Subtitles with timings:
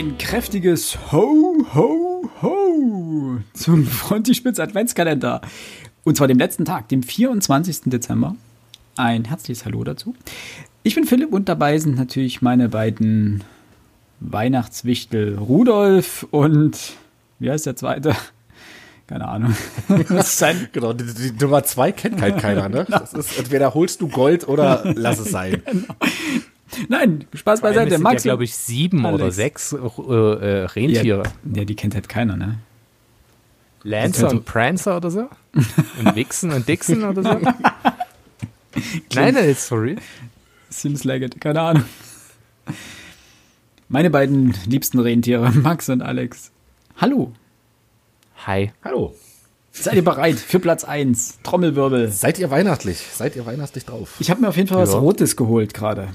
[0.00, 5.42] Ein kräftiges Ho, Ho, Ho zum Frontispitz Adventskalender.
[6.04, 7.80] Und zwar dem letzten Tag, dem 24.
[7.90, 8.34] Dezember.
[8.96, 10.14] Ein herzliches Hallo dazu.
[10.84, 13.44] Ich bin Philipp und dabei sind natürlich meine beiden
[14.20, 16.94] Weihnachtswichtel Rudolf und
[17.38, 18.16] wie heißt der zweite?
[19.06, 19.54] Keine Ahnung.
[20.72, 22.84] Genau, die, die Nummer zwei kennt halt keiner, ne?
[22.86, 23.00] Genau.
[23.00, 25.62] Das ist, entweder holst du Gold oder lass es sein.
[25.70, 25.94] Genau.
[26.88, 27.98] Nein, Spaß beiseite.
[27.98, 29.22] Max ja, glaube ich, sieben Alex.
[29.22, 31.22] oder sechs äh, äh, Rentiere.
[31.24, 32.58] Ja, ja, die kennt halt keiner, ne?
[33.82, 35.28] Lancer und Prancer oder so?
[35.52, 37.30] Und Wixen und Dixon oder so?
[39.14, 39.96] Nein, das ist sorry.
[40.68, 41.84] Seems like it, keine Ahnung.
[43.88, 46.52] Meine beiden liebsten Rentiere, Max und Alex.
[46.98, 47.32] Hallo.
[48.46, 48.72] Hi.
[48.84, 49.14] Hallo.
[49.72, 51.38] Seid ihr bereit für Platz 1?
[51.42, 52.10] Trommelwirbel.
[52.10, 52.98] Seid ihr weihnachtlich?
[52.98, 54.16] Seid ihr weihnachtlich drauf?
[54.18, 54.82] Ich habe mir auf jeden Fall ja.
[54.82, 56.08] was Rotes geholt gerade.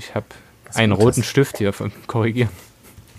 [0.00, 0.26] Ich habe
[0.72, 2.48] einen roten Stift hier vom Korrigieren.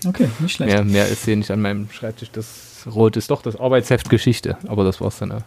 [0.04, 0.72] Okay, nicht schlecht.
[0.72, 2.30] Mehr, mehr ist hier nicht an meinem Schreibtisch.
[2.32, 2.46] Das
[2.86, 5.42] Rot ist doch das Arbeitsheft Geschichte, aber das war's dann auch.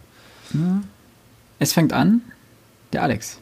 [0.54, 0.80] Ja.
[1.58, 2.22] Es fängt an,
[2.94, 3.38] der Alex.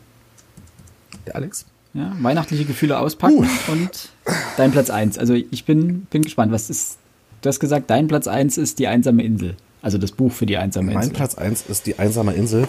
[1.24, 1.66] Der Alex?
[1.92, 3.72] Ja, weihnachtliche Gefühle auspacken uh.
[3.72, 4.08] und
[4.56, 5.16] dein Platz 1.
[5.16, 6.98] Also ich bin, bin gespannt, was ist.
[7.42, 9.56] Du hast gesagt, dein Platz 1 ist die einsame Insel.
[9.84, 11.08] Also das Buch für die einsame Insel.
[11.08, 12.66] Mein Platz 1 ist die einsame Insel.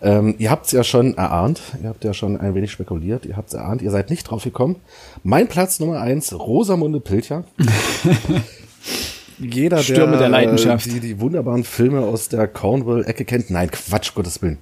[0.00, 3.36] Ähm, ihr habt es ja schon erahnt, ihr habt ja schon ein wenig spekuliert, ihr
[3.36, 4.76] habt es erahnt, ihr seid nicht drauf gekommen.
[5.24, 7.42] Mein Platz Nummer 1, Rosamunde Pilcher.
[9.40, 10.86] Jeder, Stürme der, der Leidenschaft.
[10.86, 13.50] Die, die wunderbaren Filme aus der Cornwall-Ecke kennt.
[13.50, 14.58] Nein, Quatsch, Gottes Willen.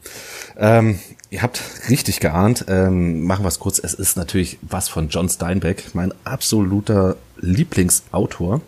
[0.59, 2.65] Ähm, ihr habt richtig geahnt.
[2.69, 3.79] Ähm, machen wir es kurz.
[3.79, 8.63] Es ist natürlich was von John Steinbeck, mein absoluter Lieblingsautor.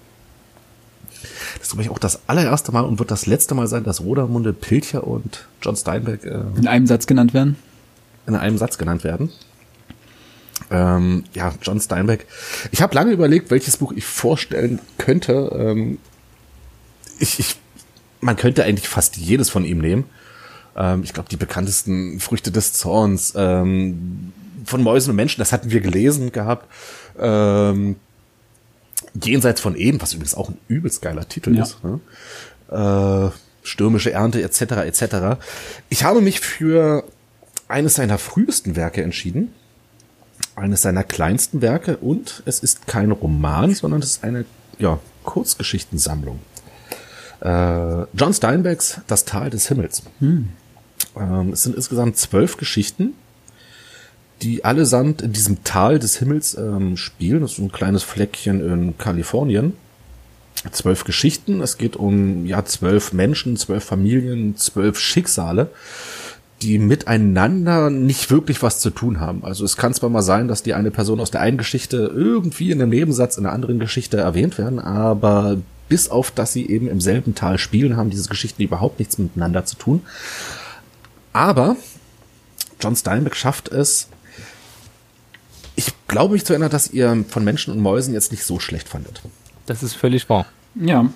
[1.72, 4.02] Das ist, glaube ich, auch das allererste Mal und wird das letzte Mal sein, dass
[4.02, 7.56] Rodermunde, Pilcher und John Steinbeck äh, in einem Satz genannt werden.
[8.26, 9.30] In einem Satz genannt werden.
[10.70, 12.26] Ähm, ja, John Steinbeck.
[12.72, 15.50] Ich habe lange überlegt, welches Buch ich vorstellen könnte.
[15.58, 15.96] Ähm,
[17.18, 17.56] ich, ich,
[18.20, 20.04] man könnte eigentlich fast jedes von ihm nehmen.
[20.76, 24.34] Ähm, ich glaube, die bekanntesten Früchte des Zorns ähm,
[24.66, 26.68] von Mäusen und Menschen, das hatten wir gelesen gehabt.
[29.14, 31.62] Jenseits von Eden, was übrigens auch ein übelst geiler Titel ja.
[31.62, 31.78] ist.
[31.84, 32.00] Ne?
[32.70, 33.30] Äh,
[33.62, 34.60] stürmische Ernte etc.
[34.60, 35.42] etc.
[35.88, 37.04] Ich habe mich für
[37.68, 39.52] eines seiner frühesten Werke entschieden,
[40.56, 44.44] eines seiner kleinsten Werke und es ist kein Roman, sondern es ist eine
[44.78, 46.40] ja, Kurzgeschichtensammlung.
[47.40, 50.02] Äh, John Steinbecks Das Tal des Himmels.
[50.20, 50.50] Hm.
[51.16, 53.14] Ähm, es sind insgesamt zwölf Geschichten
[54.42, 57.42] die allesamt in diesem Tal des Himmels ähm, spielen.
[57.42, 59.74] Das ist ein kleines Fleckchen in Kalifornien.
[60.70, 61.60] Zwölf Geschichten.
[61.60, 65.70] Es geht um ja zwölf Menschen, zwölf Familien, zwölf Schicksale,
[66.60, 69.44] die miteinander nicht wirklich was zu tun haben.
[69.44, 72.70] Also es kann zwar mal sein, dass die eine Person aus der einen Geschichte irgendwie
[72.70, 75.58] in einem Nebensatz in der anderen Geschichte erwähnt werden, aber
[75.88, 79.64] bis auf dass sie eben im selben Tal spielen, haben diese Geschichten überhaupt nichts miteinander
[79.64, 80.02] zu tun.
[81.32, 81.76] Aber
[82.80, 84.08] John Steinbeck schafft es,
[86.12, 89.22] glaube mich zu erinnern, dass ihr von Menschen und Mäusen jetzt nicht so schlecht fandet.
[89.66, 90.46] Das ist völlig wahr.
[90.74, 91.08] Ja.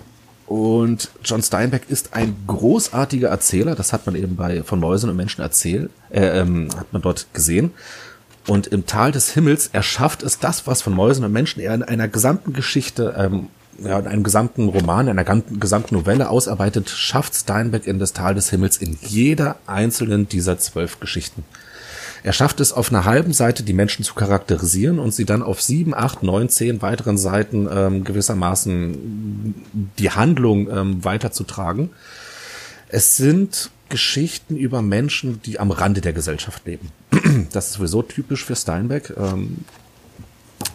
[0.47, 3.75] Und John Steinbeck ist ein großartiger Erzähler.
[3.75, 7.27] Das hat man eben bei von Mäusen und Menschen erzählt, äh, ähm, hat man dort
[7.33, 7.71] gesehen.
[8.47, 11.83] Und im Tal des Himmels erschafft es das, was von Mäusen und Menschen er in
[11.83, 13.47] einer gesamten Geschichte, ähm,
[13.83, 18.33] ja, in einem gesamten Roman, in einer gesamten Novelle ausarbeitet, schafft Steinbeck in das Tal
[18.33, 21.43] des Himmels in jeder einzelnen dieser zwölf Geschichten.
[22.23, 25.61] Er schafft es auf einer halben Seite, die Menschen zu charakterisieren und sie dann auf
[25.61, 29.55] sieben, acht, neun, zehn weiteren Seiten ähm, gewissermaßen
[29.97, 31.91] die Handlung ähm, weiterzutragen.
[32.89, 36.91] Es sind Geschichten über Menschen, die am Rande der Gesellschaft leben.
[37.51, 39.13] Das ist sowieso typisch für Steinbeck.
[39.17, 39.59] Ähm,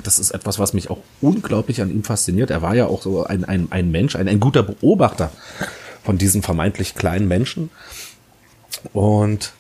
[0.02, 2.50] das ist etwas, was mich auch unglaublich an ihm fasziniert.
[2.50, 5.30] Er war ja auch so ein, ein, ein Mensch, ein, ein guter Beobachter
[6.04, 7.70] von diesen vermeintlich kleinen Menschen.
[8.92, 9.52] Und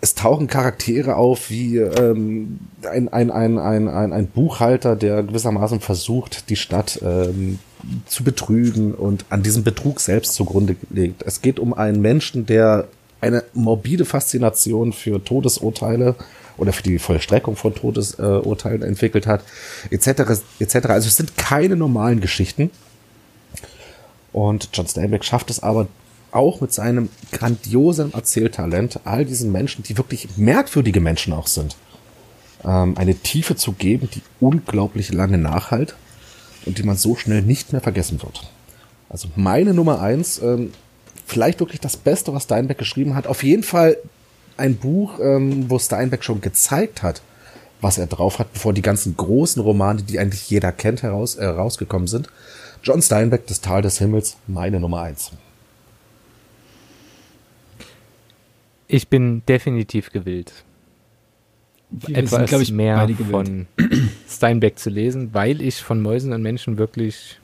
[0.00, 5.80] es tauchen Charaktere auf wie ähm, ein, ein, ein, ein, ein, ein Buchhalter, der gewissermaßen
[5.80, 7.58] versucht, die Stadt ähm,
[8.06, 11.22] zu betrügen und an diesem Betrug selbst zugrunde legt.
[11.22, 12.86] Es geht um einen Menschen, der
[13.20, 16.14] eine morbide Faszination für Todesurteile
[16.56, 19.42] oder für die Vollstreckung von Todesurteilen entwickelt hat,
[19.90, 20.40] etc.
[20.60, 20.76] etc.
[20.86, 22.70] Also es sind keine normalen Geschichten.
[24.32, 25.88] Und John Steinbeck schafft es aber
[26.30, 31.76] auch mit seinem grandiosen Erzähltalent all diesen Menschen, die wirklich merkwürdige Menschen auch sind,
[32.64, 35.94] ähm, eine Tiefe zu geben, die unglaublich lange nachhalt
[36.66, 38.50] und die man so schnell nicht mehr vergessen wird.
[39.08, 40.72] Also meine Nummer eins, ähm,
[41.26, 43.26] vielleicht wirklich das Beste, was Steinbeck geschrieben hat.
[43.26, 43.96] Auf jeden Fall
[44.56, 47.22] ein Buch, ähm, wo Steinbeck schon gezeigt hat,
[47.80, 51.46] was er drauf hat, bevor die ganzen großen Romane, die eigentlich jeder kennt, heraus, äh,
[51.46, 52.28] rausgekommen sind.
[52.82, 55.30] John Steinbeck, Das Tal des Himmels, meine Nummer eins.
[58.88, 60.64] Ich bin definitiv gewillt,
[61.90, 63.66] Wir etwas sind, ich, mehr von
[64.28, 67.38] Steinbeck zu lesen, weil ich von Mäusen und Menschen wirklich,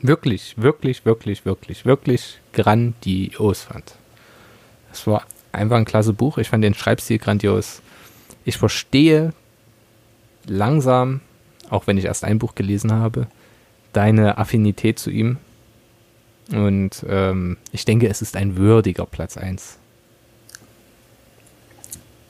[0.00, 3.94] wirklich, wirklich, wirklich, wirklich, wirklich grandios fand.
[4.92, 6.38] Es war einfach ein klasse Buch.
[6.38, 7.80] Ich fand den Schreibstil grandios.
[8.44, 9.32] Ich verstehe
[10.46, 11.20] langsam,
[11.70, 13.28] auch wenn ich erst ein Buch gelesen habe,
[13.92, 15.36] deine Affinität zu ihm.
[16.50, 19.78] Und ähm, ich denke, es ist ein würdiger Platz 1.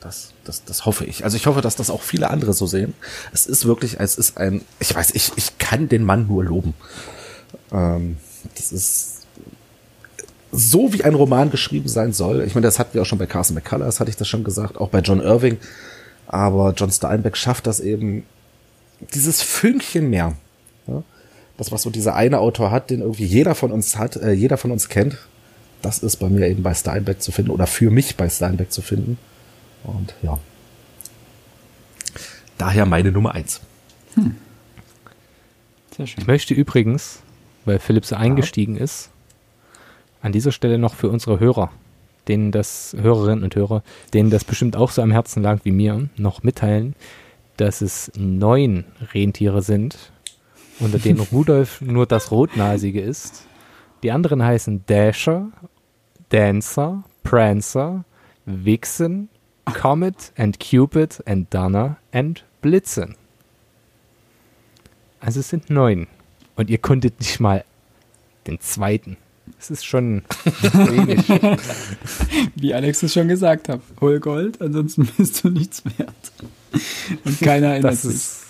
[0.03, 1.23] Das, das, das hoffe ich.
[1.23, 2.93] Also ich hoffe, dass das auch viele andere so sehen.
[3.31, 6.73] Es ist wirklich, es ist ein, ich weiß, ich, ich kann den Mann nur loben.
[7.71, 8.17] Ähm,
[8.55, 9.21] das ist
[10.51, 12.41] so, wie ein Roman geschrieben sein soll.
[12.41, 14.77] Ich meine, das hatten wir auch schon bei Carson McCullers, hatte ich das schon gesagt,
[14.77, 15.57] auch bei John Irving.
[16.27, 18.25] Aber John Steinbeck schafft das eben,
[19.13, 20.35] dieses Fünkchen mehr.
[20.85, 21.03] Ja?
[21.57, 24.57] Das, was so dieser eine Autor hat, den irgendwie jeder von uns hat, äh, jeder
[24.57, 25.17] von uns kennt,
[25.81, 28.81] das ist bei mir eben bei Steinbeck zu finden oder für mich bei Steinbeck zu
[28.81, 29.17] finden.
[29.83, 30.39] Und ja.
[32.57, 33.61] Daher meine Nummer eins.
[35.95, 36.21] Sehr schön.
[36.21, 37.21] Ich möchte übrigens,
[37.65, 39.09] weil Philipp so eingestiegen ist,
[40.21, 41.71] an dieser Stelle noch für unsere Hörer,
[42.27, 43.83] denen das, Hörerinnen und Hörer,
[44.13, 46.95] denen das bestimmt auch so am Herzen lag wie mir, noch mitteilen,
[47.57, 50.11] dass es neun Rentiere sind,
[50.79, 53.45] unter denen Rudolf nur das Rotnasige ist.
[54.01, 55.49] Die anderen heißen Dasher,
[56.29, 58.05] Dancer, Prancer,
[58.45, 59.29] Vixen,
[59.65, 63.15] Comet and Cupid and Donner and Blitzen.
[65.19, 66.07] Also es sind neun.
[66.55, 67.63] Und ihr konntet nicht mal
[68.45, 69.17] den zweiten.
[69.57, 71.27] Das ist schon wenig.
[72.55, 73.81] Wie Alex es schon gesagt hat.
[74.01, 76.13] Hol Gold, ansonsten bist du nichts wert.
[77.25, 78.13] Und keiner erinnert Das sich.
[78.15, 78.43] ist,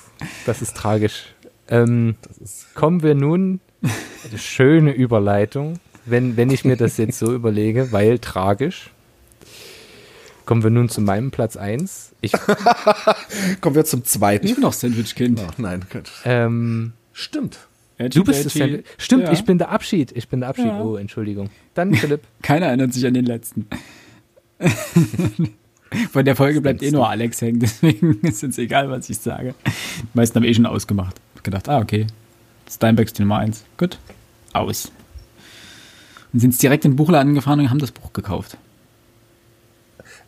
[0.45, 1.25] das ist tragisch.
[1.69, 7.19] Ähm, Das ist kommen wir nun, eine schöne Überleitung, wenn, wenn ich mir das jetzt
[7.19, 8.89] so überlege, weil tragisch.
[10.45, 12.13] Kommen wir nun zu meinem Platz 1.
[12.21, 12.31] Ich,
[13.61, 14.45] Kommen wir zum Ich zweiten.
[14.53, 15.41] bin noch Sandwich-Kind.
[15.47, 16.11] Ach, nein, Gott.
[16.25, 17.59] ähm, Stimmt.
[17.97, 18.55] du bist es.
[18.55, 18.75] Edgy.
[18.77, 18.81] ja.
[18.97, 19.31] Stimmt, Ja.
[19.31, 20.11] ich bin der Abschied.
[20.15, 20.65] Ich bin der Abschied.
[20.67, 20.81] Ja.
[20.81, 21.49] Oh, Entschuldigung.
[21.73, 22.21] Dann Philipp.
[22.41, 23.67] Keiner erinnert sich an den letzten.
[26.11, 29.53] Von der Folge bleibt eh nur Alex hängen, deswegen ist jetzt egal, was ich sage.
[29.65, 31.15] Die meisten haben eh schon ausgemacht.
[31.35, 32.07] Hab gedacht, ah, okay.
[32.69, 33.63] Steinbecks die Nummer 1.
[33.77, 33.99] Gut.
[34.53, 34.91] Aus.
[36.31, 38.57] Und sind direkt in den Buchladen gefahren und haben das Buch gekauft.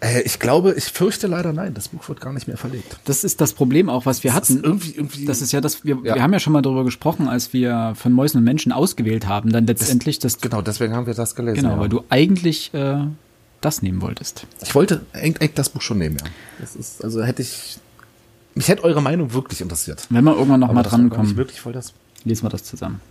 [0.05, 1.73] Äh, ich glaube, ich fürchte leider nein.
[1.73, 2.97] Das Buch wird gar nicht mehr verlegt.
[3.05, 4.63] Das ist das Problem auch, was wir Das ist hatten.
[4.65, 5.25] irgendwie, irgendwie.
[5.25, 6.15] Das ist ja das, wir, Ja.
[6.15, 9.51] wir haben ja schon mal darüber gesprochen, als wir von Mäusen und Menschen ausgewählt haben,
[9.51, 11.61] dann letztendlich das, genau, deswegen haben wir das gelesen.
[11.61, 11.79] genau, ja.
[11.79, 12.99] weil du eigentlich äh,
[13.61, 14.45] das nehmen wolltest.
[14.61, 16.25] Ich wollte eigentlich das Buch schon nehmen, ja.
[16.59, 17.77] Das ist, also hätte ich.
[18.53, 20.05] Mich hätte eure Meinung wirklich interessiert.
[20.09, 21.93] Wenn wir irgendwann noch Aber mal das war gar nicht drankommen, wirklich voll das.
[22.23, 23.01] lesen wir das zusammen.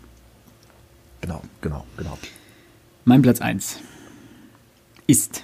[1.21, 2.17] Genau, genau, genau.
[3.05, 3.77] Mein Platz 1
[5.07, 5.43] ist,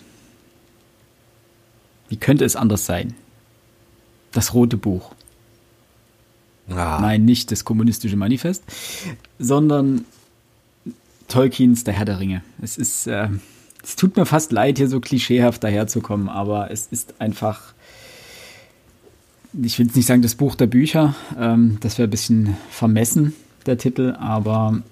[2.10, 3.14] wie könnte es anders sein?
[4.32, 5.12] Das rote Buch.
[6.68, 8.62] Ah, Nein, nicht das kommunistische Manifest,
[9.38, 10.04] sondern
[11.28, 12.42] Tolkiens Der Herr der Ringe.
[12.60, 13.28] Es ist, äh,
[13.82, 17.72] es tut mir fast leid, hier so klischeehaft daherzukommen, aber es ist einfach,
[19.62, 23.34] ich will jetzt nicht sagen das Buch der Bücher, ähm, das wäre ein bisschen vermessen,
[23.66, 24.82] der Titel, aber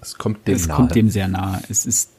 [0.00, 0.76] es kommt dem es nahe.
[0.76, 1.62] kommt dem sehr nahe.
[1.68, 2.10] Es ist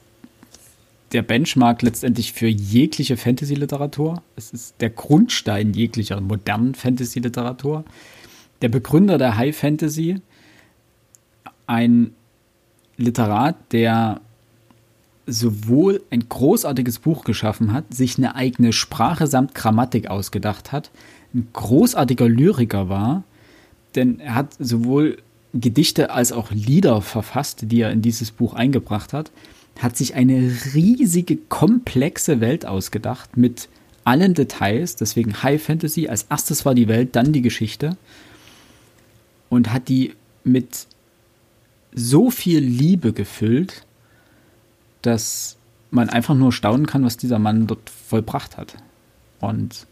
[1.11, 4.21] der Benchmark letztendlich für jegliche Fantasy-Literatur.
[4.35, 7.83] Es ist der Grundstein jeglicher modernen Fantasy-Literatur.
[8.61, 10.21] Der Begründer der High Fantasy,
[11.67, 12.13] ein
[12.97, 14.21] Literat, der
[15.25, 20.91] sowohl ein großartiges Buch geschaffen hat, sich eine eigene Sprache samt Grammatik ausgedacht hat,
[21.33, 23.23] ein großartiger Lyriker war,
[23.95, 25.17] denn er hat sowohl
[25.53, 29.31] Gedichte als auch Lieder verfasst, die er in dieses Buch eingebracht hat,
[29.81, 33.69] hat sich eine riesige, komplexe Welt ausgedacht mit
[34.03, 37.97] allen Details, deswegen High Fantasy, als erstes war die Welt, dann die Geschichte.
[39.49, 40.87] Und hat die mit
[41.93, 43.85] so viel Liebe gefüllt,
[45.01, 45.57] dass
[45.89, 48.75] man einfach nur staunen kann, was dieser Mann dort vollbracht hat.
[49.39, 49.87] Und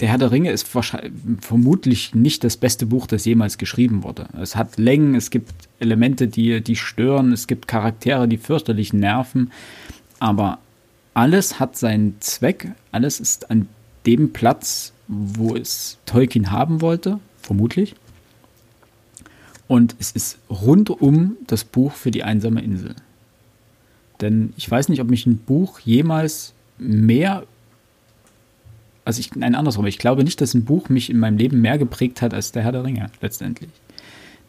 [0.00, 4.28] der Herr der Ringe ist vermutlich nicht das beste Buch, das jemals geschrieben wurde.
[4.40, 5.50] Es hat Längen, es gibt
[5.80, 9.52] Elemente, die, die stören, es gibt Charaktere, die fürchterlich nerven,
[10.18, 10.58] aber
[11.14, 13.68] alles hat seinen Zweck, alles ist an
[14.04, 17.94] dem Platz, wo es Tolkien haben wollte, vermutlich.
[19.68, 22.94] Und es ist rundum das Buch für die einsame Insel.
[24.20, 27.44] Denn ich weiß nicht, ob mich ein Buch jemals mehr
[29.06, 31.78] also ich, nein, andersrum, ich glaube nicht, dass ein Buch mich in meinem Leben mehr
[31.78, 33.70] geprägt hat als der Herr der Ringe, letztendlich.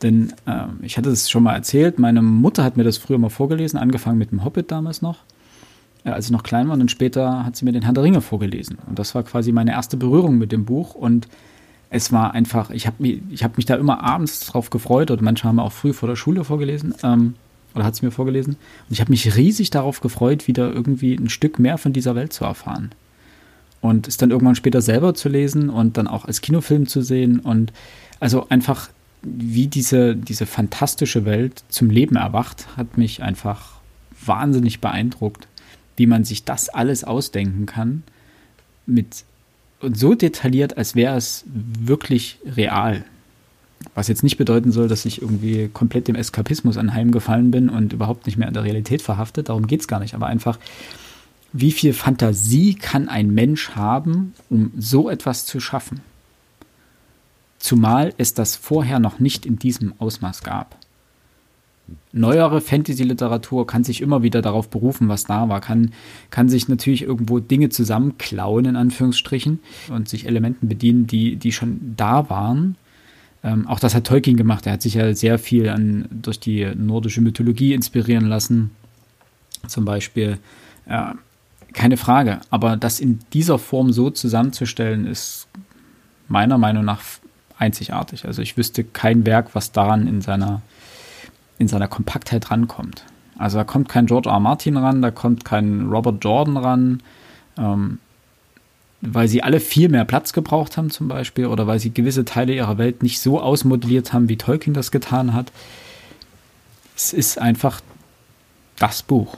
[0.02, 3.30] Denn äh, ich hatte es schon mal erzählt, meine Mutter hat mir das früher mal
[3.30, 5.20] vorgelesen, angefangen mit dem Hobbit damals noch,
[6.06, 8.22] äh, als ich noch klein war, und später hat sie mir den Herr der Ringe
[8.22, 8.80] vorgelesen.
[8.88, 11.28] Und das war quasi meine erste Berührung mit dem Buch und
[11.92, 15.48] es war einfach, ich habe mich, hab mich da immer abends drauf gefreut und manche
[15.48, 16.96] haben auch früh vor der Schule vorgelesen.
[17.04, 17.36] Ähm,
[17.76, 18.54] oder hat sie mir vorgelesen.
[18.54, 22.34] Und ich habe mich riesig darauf gefreut, wieder irgendwie ein Stück mehr von dieser Welt
[22.34, 22.90] zu erfahren.
[23.82, 27.40] Und es dann irgendwann später selber zu lesen und dann auch als Kinofilm zu sehen
[27.40, 27.72] und
[28.20, 28.90] also einfach
[29.22, 33.78] wie diese, diese fantastische Welt zum Leben erwacht, hat mich einfach
[34.26, 35.48] wahnsinnig beeindruckt,
[35.96, 38.04] wie man sich das alles ausdenken kann
[38.86, 39.24] mit
[39.80, 43.06] und so detailliert, als wäre es wirklich real.
[43.94, 48.26] Was jetzt nicht bedeuten soll, dass ich irgendwie komplett dem Eskapismus anheimgefallen bin und überhaupt
[48.26, 49.50] nicht mehr an der Realität verhaftet.
[49.50, 50.16] Darum geht es gar nicht.
[50.16, 50.58] Aber einfach,
[51.54, 56.02] wie viel Fantasie kann ein Mensch haben, um so etwas zu schaffen?
[57.60, 60.78] Zumal es das vorher noch nicht in diesem Ausmaß gab.
[62.12, 65.94] Neuere Fantasy-Literatur kann sich immer wieder darauf berufen, was da war, kann,
[66.32, 71.94] kann sich natürlich irgendwo Dinge zusammenklauen, in Anführungsstrichen, und sich Elementen bedienen, die, die schon
[71.96, 72.76] da waren
[73.44, 74.66] ähm, auch das hat Tolkien gemacht.
[74.66, 78.72] Er hat sich ja sehr viel an, durch die nordische Mythologie inspirieren lassen.
[79.68, 80.38] Zum Beispiel.
[80.90, 81.16] Ja,
[81.78, 82.42] keine Frage.
[82.50, 85.48] Aber das in dieser Form so zusammenzustellen, ist
[86.28, 87.02] meiner Meinung nach
[87.58, 88.26] einzigartig.
[88.26, 90.62] Also ich wüsste kein Werk, was daran in seiner,
[91.60, 93.04] in seiner Kompaktheit rankommt.
[93.38, 94.40] Also da kommt kein George R.
[94.40, 97.04] Martin ran, da kommt kein Robert Jordan ran.
[97.58, 98.00] Ähm,
[99.02, 102.56] weil sie alle viel mehr Platz gebraucht haben zum Beispiel oder weil sie gewisse Teile
[102.56, 105.52] ihrer Welt nicht so ausmodelliert haben, wie Tolkien das getan hat.
[106.96, 107.82] Es ist einfach
[108.80, 109.38] das Buch.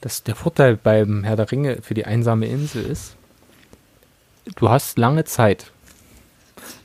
[0.00, 3.16] Das, der Vorteil beim Herr der Ringe für die einsame Insel ist,
[4.56, 5.70] du hast lange Zeit.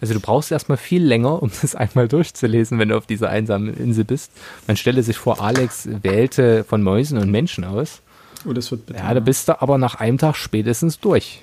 [0.01, 3.75] Also du brauchst erstmal viel länger, um das einmal durchzulesen, wenn du auf dieser einsamen
[3.75, 4.31] Insel bist.
[4.67, 8.01] Man stelle sich vor, Alex wählte von Mäusen und Menschen aus.
[8.45, 8.99] Oh, das wird bitter.
[8.99, 11.41] Ja, da bist du aber nach einem Tag spätestens durch.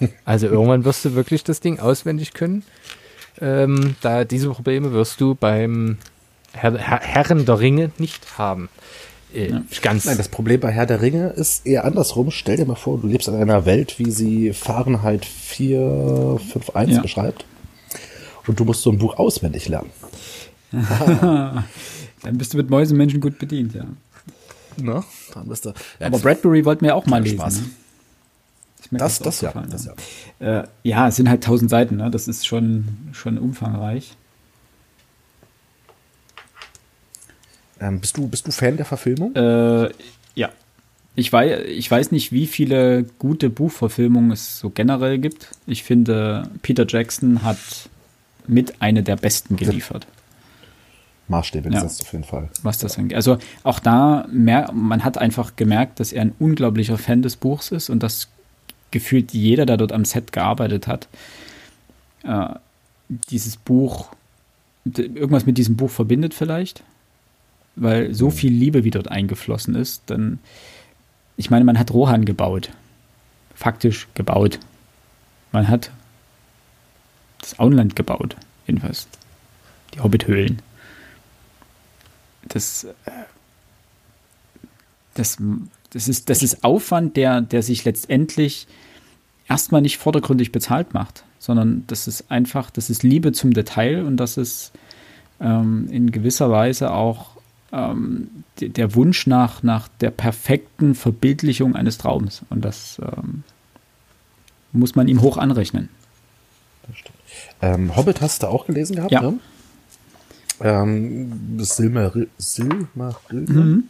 [0.24, 2.64] Also irgendwann wirst du wirklich das Ding auswendig können.
[3.38, 5.98] Ähm, da diese Probleme wirst du beim
[6.52, 8.70] Herr, Herr, Herren der Ringe nicht haben.
[9.34, 9.62] Äh, ja.
[9.82, 10.04] Ganz.
[10.04, 12.30] Nein, das Problem bei Herr der Ringe ist eher andersrum.
[12.30, 17.02] Stell dir mal vor, du lebst in einer Welt, wie sie Fahrenheit 451 ja.
[17.02, 17.44] beschreibt.
[18.46, 19.90] Und du musst so ein Buch auswendig lernen.
[20.72, 23.84] Dann bist du mit Mäusenmenschen gut bedient, ja.
[24.76, 25.02] Ne?
[25.34, 27.38] Dann bist du, ja, Aber Bradbury wollten wir auch mal lesen.
[27.38, 27.60] Spaß.
[28.90, 28.98] Ne?
[28.98, 29.88] Das, das, ja, das
[30.40, 30.60] ja.
[30.60, 32.10] Äh, ja, es sind halt tausend Seiten, ne?
[32.10, 34.16] das ist schon, schon umfangreich.
[37.80, 39.34] Ähm, bist, du, bist du Fan der Verfilmung?
[39.34, 39.90] Äh,
[40.34, 40.50] ja.
[41.16, 45.48] Ich weiß, ich weiß nicht, wie viele gute Buchverfilmungen es so generell gibt.
[45.66, 47.58] Ich finde, Peter Jackson hat
[48.46, 50.06] mit eine der besten geliefert.
[51.28, 52.48] Maßstäbe gesetzt, ja, auf jeden Fall.
[52.62, 53.16] Was das angeht.
[53.16, 57.70] Also auch da, mehr, man hat einfach gemerkt, dass er ein unglaublicher Fan des Buchs
[57.70, 58.28] ist und dass
[58.90, 61.08] gefühlt jeder, der dort am Set gearbeitet hat,
[62.24, 62.48] äh,
[63.08, 64.08] dieses Buch,
[64.84, 66.82] irgendwas mit diesem Buch verbindet vielleicht,
[67.76, 68.32] weil so mhm.
[68.32, 70.38] viel Liebe wie dort eingeflossen ist, dann,
[71.36, 72.70] ich meine, man hat Rohan gebaut,
[73.54, 74.58] faktisch gebaut.
[75.52, 75.90] Man hat
[77.40, 78.36] das Auenland gebaut,
[78.66, 79.08] jedenfalls.
[79.94, 80.62] Die Hobbithöhlen
[82.54, 83.10] das, äh,
[85.14, 85.38] das,
[85.90, 88.66] das, ist, das ist Aufwand, der, der sich letztendlich
[89.48, 94.16] erstmal nicht vordergründig bezahlt macht, sondern das ist einfach, das ist Liebe zum Detail und
[94.16, 94.72] das ist
[95.40, 97.30] ähm, in gewisser Weise auch
[97.72, 102.42] ähm, der Wunsch nach, nach der perfekten Verbildlichung eines Traums.
[102.50, 103.44] Und das ähm,
[104.72, 105.88] muss man ihm hoch anrechnen.
[107.62, 109.12] Ähm, Hobbit hast du auch gelesen gehabt?
[109.12, 109.22] Ja.
[109.22, 109.38] Ne?
[110.60, 112.28] Ähm, Silmaril
[113.30, 113.84] Mhm.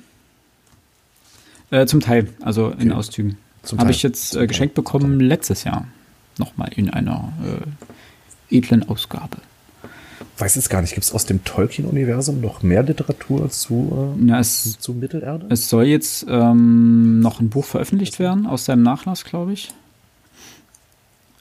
[1.71, 2.83] Äh, zum Teil, also okay.
[2.83, 3.39] in Auszügen.
[3.77, 5.87] Habe ich jetzt äh, geschenkt bekommen letztes Jahr.
[6.39, 7.33] Nochmal in einer
[8.51, 9.39] äh, edlen Ausgabe.
[10.41, 14.41] Weiß jetzt gar nicht, gibt es aus dem Tolkien-Universum noch mehr Literatur zu, äh, Na,
[14.41, 15.47] es, zu Mittelerde?
[15.51, 19.69] Es soll jetzt ähm, noch ein Buch veröffentlicht werden aus seinem Nachlass, glaube ich.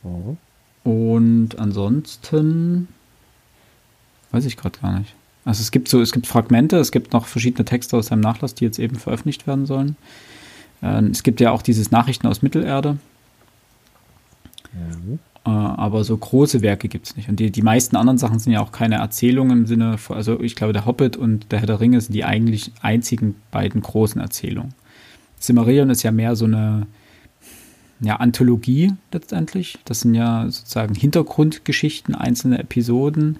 [0.03, 0.35] Oh.
[0.83, 2.89] Und ansonsten
[4.31, 5.15] weiß ich gerade gar nicht.
[5.45, 8.53] Also es gibt so, es gibt Fragmente, es gibt noch verschiedene Texte aus seinem Nachlass,
[8.53, 9.95] die jetzt eben veröffentlicht werden sollen.
[10.83, 12.97] Ähm, es gibt ja auch dieses Nachrichten aus Mittelerde.
[14.73, 15.19] Mhm.
[15.45, 17.29] Äh, aber so große Werke gibt es nicht.
[17.29, 20.39] Und die, die meisten anderen Sachen sind ja auch keine Erzählungen im Sinne von, also
[20.39, 24.19] ich glaube, der Hobbit und der Herr der Ringe sind die eigentlich einzigen beiden großen
[24.19, 24.73] Erzählungen.
[25.39, 26.87] Silmarillion ist ja mehr so eine,
[28.01, 29.77] ja, Anthologie letztendlich.
[29.85, 33.37] Das sind ja sozusagen Hintergrundgeschichten, einzelne Episoden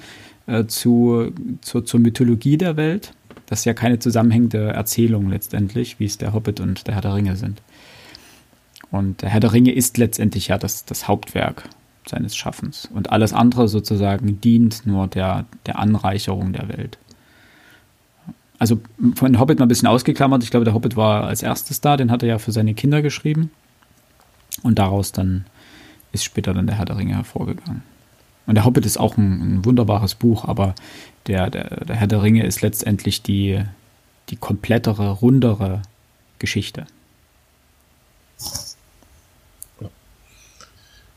[0.48, 3.13] äh, zu, zu, zur Mythologie der Welt.
[3.46, 7.15] Das ist ja keine zusammenhängende Erzählung letztendlich, wie es der Hobbit und der Herr der
[7.15, 7.62] Ringe sind.
[8.91, 11.63] Und der Herr der Ringe ist letztendlich ja das, das Hauptwerk
[12.10, 12.89] seines Schaffens.
[12.94, 16.98] Und alles andere sozusagen dient nur der, der Anreicherung der Welt.
[18.58, 18.82] Also
[19.16, 20.44] von Hobbit mal ein bisschen ausgeklammert.
[20.44, 23.01] Ich glaube, der Hobbit war als erstes da, den hat er ja für seine Kinder
[23.01, 23.51] geschrieben.
[24.63, 25.46] Und daraus dann
[26.12, 27.84] ist später dann der Herr der Ringe hervorgegangen.
[28.46, 30.74] Und der Hobbit ist auch ein, ein wunderbares Buch, aber
[31.28, 33.63] der, der, der, Herr der Ringe ist letztendlich die,
[34.30, 35.84] die komplettere, rundere
[36.39, 36.88] Geschichte.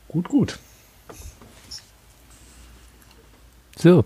[0.07, 0.59] Gut, gut.
[3.77, 4.03] So.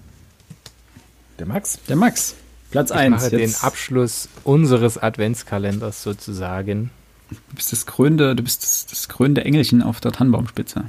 [1.39, 1.79] Der Max.
[1.88, 2.36] Der Max.
[2.71, 3.03] Platz 1.
[3.03, 6.91] Ich mache den Abschluss unseres Adventskalenders sozusagen.
[7.29, 10.86] Du bist das krönende, du bist das, das krönende Engelchen auf der Tannenbaumspitze.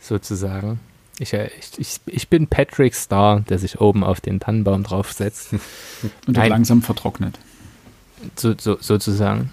[0.00, 0.80] Sozusagen.
[1.18, 5.52] Ich, äh, ich, ich, bin Patrick Star, der sich oben auf den Tannenbaum draufsetzt.
[6.26, 7.38] Und der langsam vertrocknet.
[8.36, 9.52] So, so, sozusagen.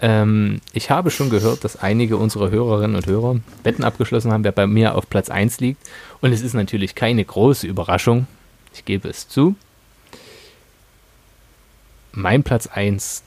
[0.00, 4.52] Ähm, ich habe schon gehört, dass einige unserer Hörerinnen und Hörer Wetten abgeschlossen haben, wer
[4.52, 5.88] bei mir auf Platz 1 liegt.
[6.20, 8.26] Und es ist natürlich keine große Überraschung.
[8.72, 9.56] Ich gebe es zu.
[12.12, 13.24] Mein Platz 1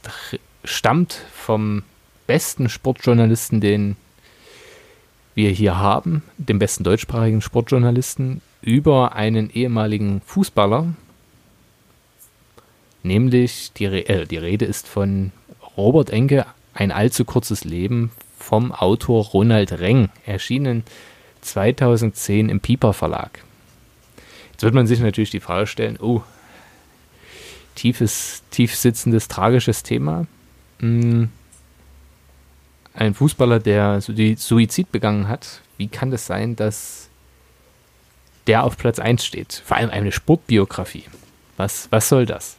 [0.64, 1.84] stammt vom
[2.26, 3.96] besten Sportjournalisten, den
[5.36, 10.94] wir hier haben, dem besten deutschsprachigen Sportjournalisten, über einen ehemaligen Fußballer.
[13.04, 15.32] Nämlich die, äh, die Rede ist von
[15.76, 20.84] Robert Enke, ein allzu kurzes Leben vom Autor Ronald Reng, erschienen
[21.42, 23.44] 2010 im Piper Verlag.
[24.52, 26.22] Jetzt wird man sich natürlich die Frage stellen, oh,
[27.76, 30.28] tiefes, tief sitzendes, tragisches Thema.
[30.80, 31.30] Hm,
[32.94, 37.10] ein Fußballer, der Suizid begangen hat, wie kann das sein, dass
[38.46, 39.64] der auf Platz 1 steht?
[39.66, 41.06] Vor allem eine Sportbiografie.
[41.58, 42.58] Was, was soll das?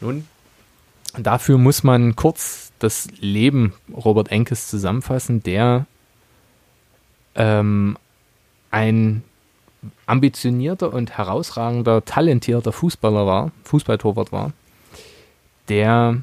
[0.00, 0.26] Nun,
[1.16, 5.86] dafür muss man kurz das Leben Robert Enkes zusammenfassen, der
[7.34, 7.96] ähm,
[8.70, 9.22] ein
[10.06, 14.52] ambitionierter und herausragender, talentierter Fußballer war, Fußballtorwart war,
[15.68, 16.22] der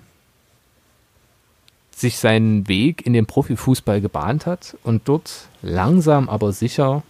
[1.96, 7.04] sich seinen Weg in den Profifußball gebahnt hat und dort langsam aber sicher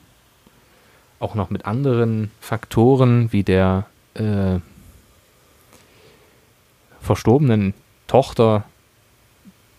[1.20, 4.60] auch noch mit anderen Faktoren wie der äh,
[7.02, 7.74] verstorbenen
[8.08, 8.66] Tochter,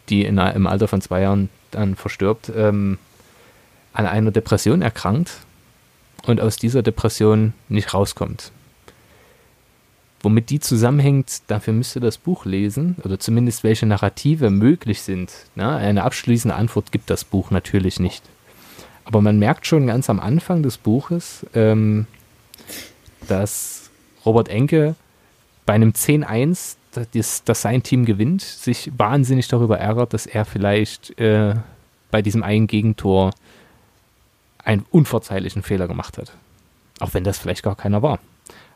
[0.09, 2.99] die in, im Alter von zwei Jahren dann verstirbt, ähm,
[3.93, 5.33] an einer Depression erkrankt
[6.27, 8.53] und aus dieser Depression nicht rauskommt.
[10.23, 15.33] Womit die zusammenhängt, dafür müsst ihr das Buch lesen oder zumindest welche Narrative möglich sind.
[15.55, 18.25] Na, eine abschließende Antwort gibt das Buch natürlich nicht.
[19.05, 22.07] Aber man merkt schon ganz am Anfang des Buches, ähm,
[23.29, 23.91] dass
[24.25, 24.97] Robert Enke
[25.65, 26.77] bei einem 10-1,
[27.13, 31.55] das, das, sein Team gewinnt, sich wahnsinnig darüber ärgert, dass er vielleicht äh,
[32.11, 33.33] bei diesem einen Gegentor
[34.59, 36.33] einen unverzeihlichen Fehler gemacht hat.
[36.99, 38.19] Auch wenn das vielleicht gar keiner war.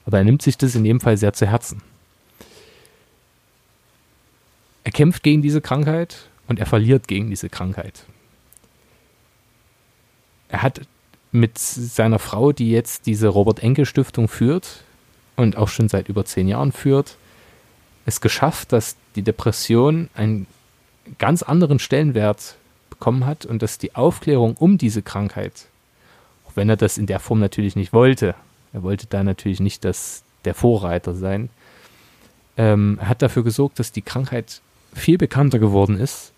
[0.06, 1.82] Aber er nimmt sich das in jedem Fall sehr zu Herzen.
[4.84, 8.04] Er kämpft gegen diese Krankheit und er verliert gegen diese Krankheit.
[10.48, 10.80] Er hat
[11.32, 14.82] mit seiner Frau, die jetzt diese Robert-Enke-Stiftung führt
[15.36, 17.16] und auch schon seit über zehn Jahren führt,
[18.06, 20.46] es geschafft, dass die Depression einen
[21.18, 22.56] ganz anderen Stellenwert
[22.88, 25.66] bekommen hat und dass die Aufklärung um diese Krankheit
[26.50, 28.34] auch wenn er das in der Form natürlich nicht wollte.
[28.72, 31.48] Er wollte da natürlich nicht das, der Vorreiter sein.
[32.56, 34.60] Ähm, hat dafür gesorgt, dass die Krankheit
[34.92, 36.32] viel bekannter geworden ist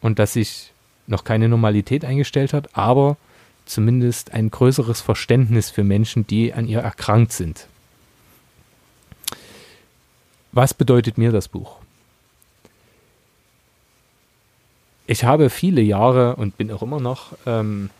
[0.00, 0.72] und dass sich
[1.06, 3.16] noch keine Normalität eingestellt hat, aber
[3.64, 7.66] zumindest ein größeres Verständnis für Menschen, die an ihr erkrankt sind.
[10.58, 11.76] Was bedeutet mir das Buch?
[15.06, 17.90] Ich habe viele Jahre und bin auch immer noch ähm,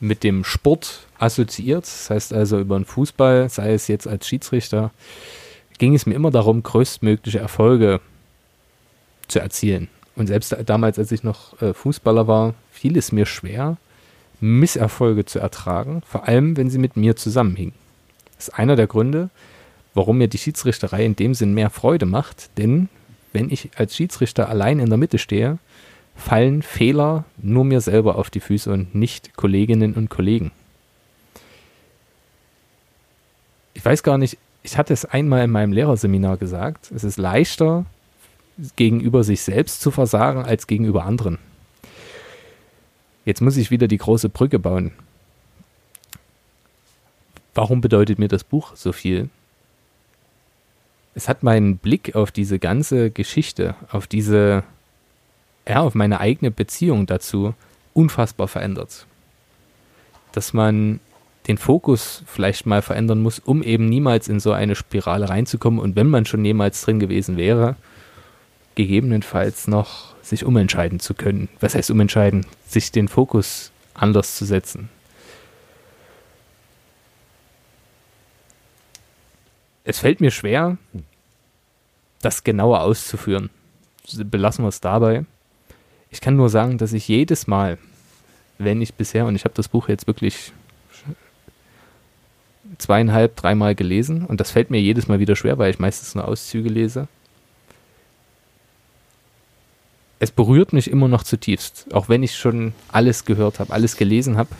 [0.00, 1.84] mit dem Sport assoziiert.
[1.84, 4.90] Das heißt also über den Fußball, sei es jetzt als Schiedsrichter,
[5.78, 8.00] ging es mir immer darum, größtmögliche Erfolge
[9.28, 9.86] zu erzielen.
[10.16, 13.76] Und selbst damals, als ich noch äh, Fußballer war, fiel es mir schwer,
[14.40, 17.74] Misserfolge zu ertragen, vor allem wenn sie mit mir zusammenhingen.
[18.34, 19.30] Das ist einer der Gründe,
[19.94, 22.88] warum mir die Schiedsrichterei in dem Sinn mehr Freude macht, denn
[23.32, 25.58] wenn ich als Schiedsrichter allein in der Mitte stehe,
[26.16, 30.52] fallen Fehler nur mir selber auf die Füße und nicht Kolleginnen und Kollegen.
[33.74, 37.86] Ich weiß gar nicht, ich hatte es einmal in meinem Lehrerseminar gesagt, es ist leichter,
[38.76, 41.38] gegenüber sich selbst zu versagen, als gegenüber anderen.
[43.24, 44.92] Jetzt muss ich wieder die große Brücke bauen.
[47.54, 49.30] Warum bedeutet mir das Buch so viel?
[51.20, 54.64] Es hat meinen Blick auf diese ganze Geschichte, auf diese,
[55.68, 57.52] ja, auf meine eigene Beziehung dazu
[57.92, 59.04] unfassbar verändert.
[60.32, 60.98] Dass man
[61.46, 65.94] den Fokus vielleicht mal verändern muss, um eben niemals in so eine Spirale reinzukommen und
[65.94, 67.76] wenn man schon jemals drin gewesen wäre,
[68.74, 71.50] gegebenenfalls noch sich umentscheiden zu können.
[71.60, 72.46] Was heißt umentscheiden?
[72.66, 74.88] Sich den Fokus anders zu setzen.
[79.84, 80.78] Es fällt mir schwer,
[82.22, 83.50] das genauer auszuführen.
[84.12, 85.24] Belassen wir es dabei.
[86.10, 87.78] Ich kann nur sagen, dass ich jedes Mal,
[88.58, 90.52] wenn ich bisher, und ich habe das Buch jetzt wirklich
[92.78, 96.26] zweieinhalb, dreimal gelesen, und das fällt mir jedes Mal wieder schwer, weil ich meistens nur
[96.26, 97.08] Auszüge lese,
[100.18, 104.36] es berührt mich immer noch zutiefst, auch wenn ich schon alles gehört habe, alles gelesen
[104.36, 104.50] habe.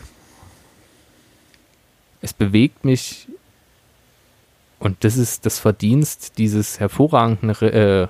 [2.23, 3.29] Es bewegt mich
[4.81, 8.09] und das ist das Verdienst dieses hervorragenden Re äh,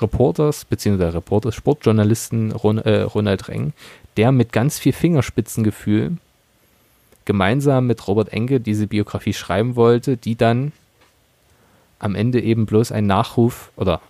[0.00, 3.72] Reporters, beziehungsweise Reporters, Sportjournalisten Ron äh, Ronald Reng,
[4.16, 6.16] der mit ganz viel Fingerspitzengefühl
[7.24, 10.72] gemeinsam mit Robert Enke diese Biografie schreiben wollte, die dann
[11.98, 14.00] am Ende eben bloß ein Nachruf oder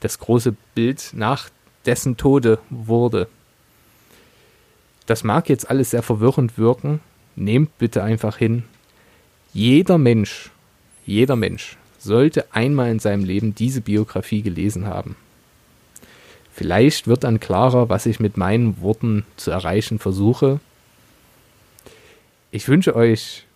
[0.00, 1.48] das große Bild nach
[1.86, 3.28] dessen Tode wurde.
[5.06, 7.00] Das mag jetzt alles sehr verwirrend wirken.
[7.36, 8.64] Nehmt bitte einfach hin.
[9.52, 10.50] Jeder Mensch,
[11.04, 15.16] jeder Mensch sollte einmal in seinem Leben diese Biografie gelesen haben.
[16.52, 20.60] Vielleicht wird dann klarer, was ich mit meinen Worten zu erreichen versuche.
[22.50, 23.46] Ich wünsche euch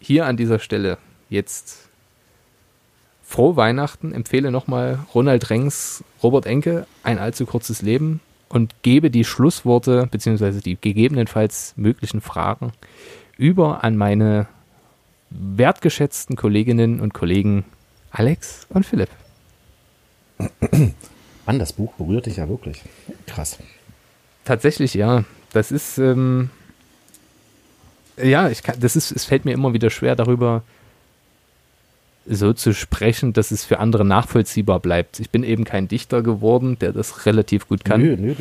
[0.00, 1.88] hier an dieser Stelle jetzt
[3.22, 9.24] frohe Weihnachten, empfehle nochmal Ronald Rengs, Robert Enke, ein allzu kurzes Leben und gebe die
[9.24, 10.60] Schlussworte bzw.
[10.60, 12.72] die gegebenenfalls möglichen Fragen
[13.36, 14.48] über an meine
[15.30, 17.64] wertgeschätzten Kolleginnen und Kollegen
[18.10, 19.10] Alex und Philipp.
[21.46, 22.82] Mann, das Buch berührt dich ja wirklich.
[23.26, 23.58] Krass.
[24.44, 25.24] Tatsächlich, ja.
[25.52, 26.50] Das ist, ähm,
[28.22, 30.62] ja, ich kann, das ist, es fällt mir immer wieder schwer, darüber
[32.26, 35.20] so zu sprechen, dass es für andere nachvollziehbar bleibt.
[35.20, 38.02] Ich bin eben kein Dichter geworden, der das relativ gut kann.
[38.02, 38.34] Nö, nö.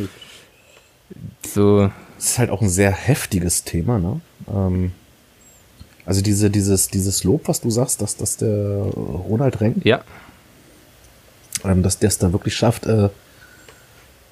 [1.45, 1.89] So.
[2.17, 4.19] Es ist halt auch ein sehr heftiges Thema, ne?
[4.53, 4.91] Ähm,
[6.07, 10.01] also diese, dieses, dieses Lob, was du sagst, dass, dass der Ronald Renk, ja.
[11.65, 13.09] ähm, dass der es dann wirklich schafft, äh,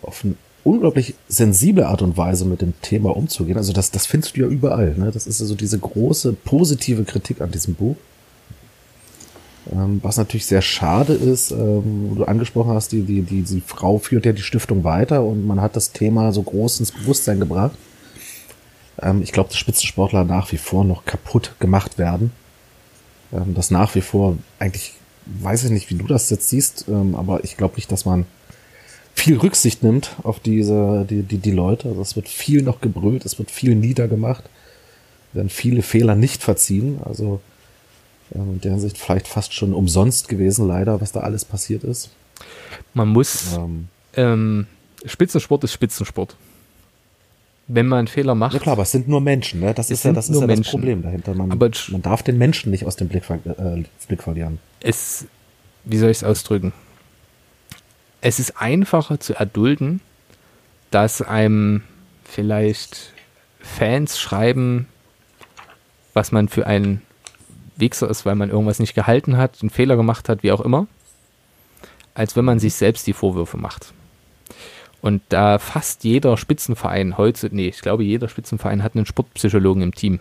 [0.01, 3.57] auf eine unglaublich sensible Art und Weise mit dem Thema umzugehen.
[3.57, 4.95] Also das, das findest du ja überall.
[4.97, 5.11] Ne?
[5.11, 7.97] Das ist also diese große positive Kritik an diesem Buch.
[9.69, 13.61] Ähm, was natürlich sehr schade ist, ähm, wo du angesprochen hast, die, die, die, die
[13.61, 17.41] Frau führt ja die Stiftung weiter und man hat das Thema so groß ins Bewusstsein
[17.41, 17.75] gebracht.
[19.06, 22.32] Ähm, ich glaube, dass Spitzensportler nach wie vor noch kaputt gemacht werden.
[23.32, 24.94] Ähm, das nach wie vor eigentlich,
[25.26, 28.26] weiß ich nicht, wie du das jetzt siehst, ähm, aber ich glaube nicht, dass man
[29.13, 31.88] viel Rücksicht nimmt auf diese, die, die, die Leute.
[31.89, 34.44] Also es wird viel noch gebrüllt, es wird viel niedergemacht,
[35.32, 37.00] werden viele Fehler nicht verziehen.
[37.06, 37.39] Also
[38.34, 42.10] ähm, in der Hinsicht vielleicht fast schon umsonst gewesen, leider, was da alles passiert ist.
[42.94, 44.68] Man muss, ähm, ähm,
[45.06, 46.36] Spitzensport ist Spitzensport.
[47.67, 48.54] Wenn man einen Fehler macht.
[48.54, 49.73] Ja klar, aber es sind nur Menschen, ne?
[49.73, 51.34] Das ist ja, das, ist ja das Problem dahinter.
[51.34, 54.60] Man, aber man darf den Menschen nicht aus dem Blick, äh, Blick verlieren.
[54.82, 55.25] Es,
[55.84, 56.73] wie soll ich es ausdrücken?
[58.21, 60.01] Es ist einfacher zu erdulden,
[60.91, 61.82] dass einem
[62.23, 63.13] vielleicht
[63.60, 64.88] Fans schreiben,
[66.13, 67.01] was man für einen
[67.78, 70.88] Wichser ist, weil man irgendwas nicht gehalten hat, einen Fehler gemacht hat, wie auch immer,
[72.13, 73.93] als wenn man sich selbst die Vorwürfe macht.
[75.06, 79.94] Und da fast jeder Spitzenverein heute, nee, ich glaube, jeder Spitzenverein hat einen Sportpsychologen im
[79.94, 80.20] Team,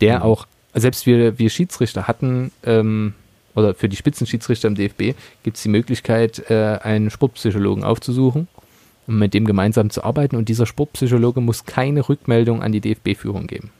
[0.00, 0.22] der mhm.
[0.22, 3.14] auch, selbst wir, wir Schiedsrichter hatten, ähm,
[3.56, 8.46] oder für die Spitzenschiedsrichter im DFB gibt es die Möglichkeit, äh, einen Sportpsychologen aufzusuchen
[9.08, 10.36] und mit dem gemeinsam zu arbeiten.
[10.36, 13.70] Und dieser Sportpsychologe muss keine Rückmeldung an die DFB-Führung geben.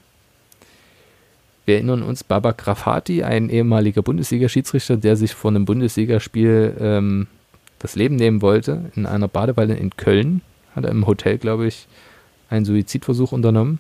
[1.64, 7.29] Wir erinnern uns, Baba Grafati, ein ehemaliger Bundesliga-Schiedsrichter, der sich vor einem Bundesligaspiel ähm,
[7.87, 10.42] das Leben nehmen wollte, in einer Badewanne in Köln,
[10.75, 11.87] hat er im Hotel, glaube ich,
[12.51, 13.79] einen Suizidversuch unternommen.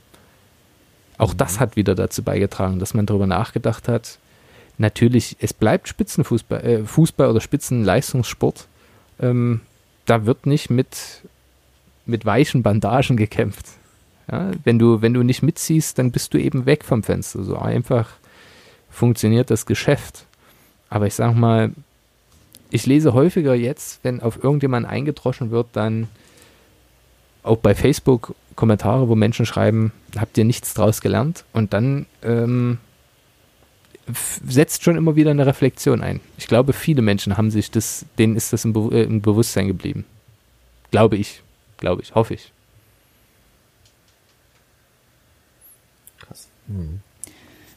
[1.18, 1.38] Auch mhm.
[1.38, 4.18] das hat wieder dazu beigetragen, dass man darüber nachgedacht hat.
[4.78, 8.68] Natürlich, es bleibt Spitzenfußball äh, Fußball oder Spitzenleistungssport.
[9.18, 9.62] Ähm,
[10.04, 11.22] da wird nicht mit,
[12.04, 13.66] mit weichen Bandagen gekämpft.
[14.30, 17.42] Ja, wenn, du, wenn du nicht mitziehst, dann bist du eben weg vom Fenster.
[17.42, 18.08] So einfach
[18.88, 20.26] funktioniert das Geschäft.
[20.90, 21.72] Aber ich sag mal,
[22.70, 26.08] ich lese häufiger jetzt, wenn auf irgendjemanden eingedroschen wird, dann
[27.42, 31.44] auch bei Facebook Kommentare, wo Menschen schreiben, habt ihr nichts draus gelernt?
[31.52, 32.78] Und dann ähm,
[34.46, 36.20] setzt schon immer wieder eine Reflexion ein.
[36.38, 39.68] Ich glaube, viele Menschen haben sich das, denen ist das im, Be äh, im Bewusstsein
[39.68, 40.04] geblieben.
[40.90, 41.42] Glaube ich,
[41.76, 42.52] glaube ich, hoffe ich.
[46.20, 46.48] Krass.
[46.68, 47.00] Hm.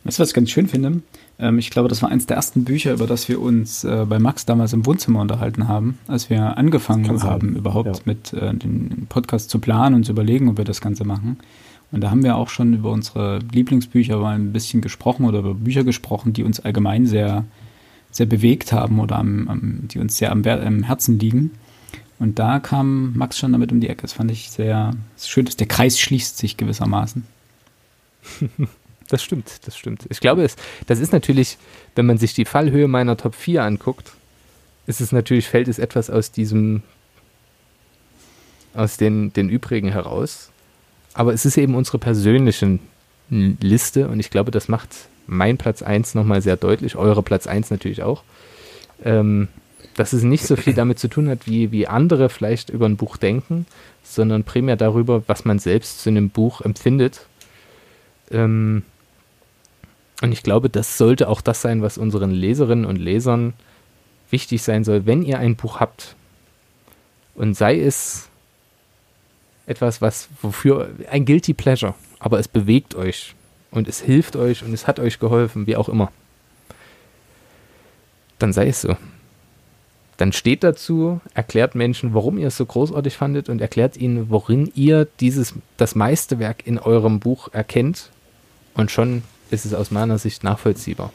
[0.03, 1.01] Weißt du, was ich ganz schön finde?
[1.39, 4.19] Ähm, ich glaube, das war eins der ersten Bücher, über das wir uns äh, bei
[4.19, 8.01] Max damals im Wohnzimmer unterhalten haben, als wir angefangen haben, überhaupt ja.
[8.05, 11.37] mit äh, den Podcast zu planen und zu überlegen, ob wir das Ganze machen.
[11.91, 15.55] Und da haben wir auch schon über unsere Lieblingsbücher mal ein bisschen gesprochen oder über
[15.55, 17.45] Bücher gesprochen, die uns allgemein sehr,
[18.11, 21.51] sehr bewegt haben oder am, am, die uns sehr am, am Herzen liegen.
[22.19, 24.03] Und da kam Max schon damit um die Ecke.
[24.03, 27.23] Das fand ich sehr schön, dass der Kreis schließt sich gewissermaßen.
[29.09, 30.05] Das stimmt, das stimmt.
[30.09, 31.57] Ich glaube, es, das ist natürlich,
[31.95, 34.11] wenn man sich die Fallhöhe meiner Top 4 anguckt,
[34.85, 36.83] ist es natürlich, fällt es etwas aus diesem,
[38.73, 40.51] aus den, den übrigen heraus.
[41.13, 42.79] Aber es ist eben unsere persönliche
[43.29, 44.89] Liste und ich glaube, das macht
[45.27, 48.23] mein Platz 1 nochmal sehr deutlich, eure Platz 1 natürlich auch.
[49.03, 49.47] Ähm,
[49.95, 52.95] dass es nicht so viel damit zu tun hat, wie, wie andere vielleicht über ein
[52.95, 53.65] Buch denken,
[54.03, 57.25] sondern primär darüber, was man selbst zu einem Buch empfindet.
[58.31, 58.83] Ähm,
[60.21, 63.53] und ich glaube, das sollte auch das sein, was unseren Leserinnen und Lesern
[64.29, 66.15] wichtig sein soll, wenn ihr ein Buch habt.
[67.35, 68.27] Und sei es
[69.65, 73.35] etwas, was wofür ein guilty pleasure, aber es bewegt euch
[73.71, 76.11] und es hilft euch und es hat euch geholfen, wie auch immer.
[78.39, 78.97] Dann sei es so.
[80.17, 84.69] Dann steht dazu, erklärt Menschen, warum ihr es so großartig fandet und erklärt ihnen, worin
[84.75, 88.09] ihr dieses das meiste Werk in eurem Buch erkennt
[88.73, 91.11] und schon ist es aus meiner Sicht nachvollziehbar.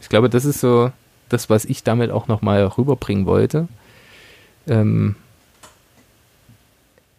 [0.00, 0.92] Ich glaube, das ist so
[1.28, 3.68] das, was ich damit auch nochmal rüberbringen wollte.
[4.66, 5.16] Ähm,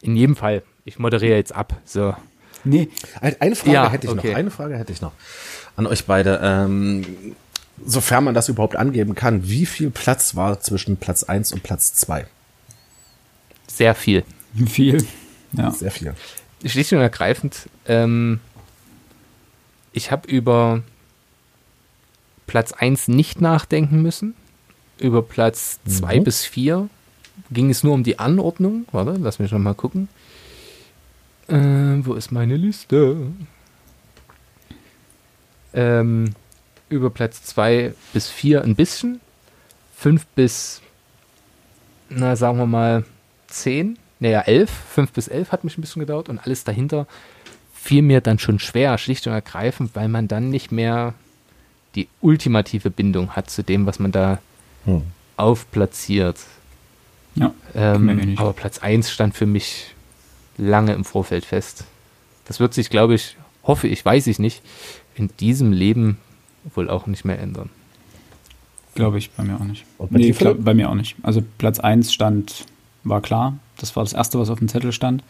[0.01, 1.75] in jedem Fall, ich moderiere jetzt ab.
[1.85, 2.15] So.
[2.63, 2.89] Nee.
[3.21, 4.29] Eine Frage ja, hätte ich okay.
[4.31, 4.37] noch.
[4.37, 5.13] Eine Frage hätte ich noch
[5.75, 6.39] an euch beide.
[6.41, 7.35] Ähm,
[7.83, 11.93] sofern man das überhaupt angeben kann, wie viel Platz war zwischen Platz 1 und Platz
[11.95, 12.25] 2?
[13.67, 14.23] Sehr viel.
[14.67, 15.05] Viel.
[15.51, 15.71] Ja.
[15.71, 16.13] Sehr viel.
[16.65, 18.39] Schlicht und ergreifend, ähm,
[19.95, 20.83] ich habe über
[22.47, 24.35] Platz 1 nicht nachdenken müssen.
[24.99, 26.23] Über Platz 2 mhm.
[26.25, 26.89] bis 4
[27.49, 28.85] ging es nur um die Anordnung.
[28.91, 30.09] Warte, lass mich noch mal gucken.
[31.47, 31.55] Äh,
[32.05, 33.31] wo ist meine Liste?
[35.73, 36.33] Ähm,
[36.89, 39.21] über Platz 2 bis 4 ein bisschen.
[39.95, 40.81] 5 bis,
[42.09, 43.05] na sagen wir mal,
[43.47, 43.97] 10.
[44.19, 44.69] Naja, 11.
[44.69, 47.07] 5 bis 11 hat mich ein bisschen gedauert und alles dahinter
[47.85, 51.13] fiel mir dann schon schwer, schlicht und ergreifend, weil man dann nicht mehr
[51.93, 54.39] die ultimative Bindung hat zu dem, was man da
[54.85, 55.03] hm.
[55.37, 56.39] aufplatziert.
[57.35, 59.93] Ja, ähm, aber Platz 1 stand für mich
[60.57, 61.83] lange im Vorfeld fest.
[62.45, 64.63] Das wird sich, glaube ich, hoffe ich, weiß ich nicht,
[65.13, 66.17] in diesem Leben
[66.73, 67.69] wohl auch nicht mehr ändern.
[68.95, 69.85] Glaube ich bei mir auch nicht.
[69.99, 71.17] Bei, nee, glaub, bei mir auch nicht.
[71.21, 72.65] Also Platz 1 stand,
[73.03, 73.59] war klar.
[73.77, 75.21] Das war das erste, was auf dem Zettel stand.